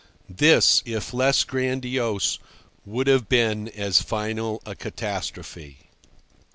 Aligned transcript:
This, 0.35 0.81
if 0.83 1.13
less 1.13 1.43
grandiose, 1.43 2.39
would 2.87 3.05
have 3.05 3.29
been 3.29 3.67
as 3.69 4.01
final 4.01 4.59
a 4.65 4.73
catastrophe. 4.73 5.77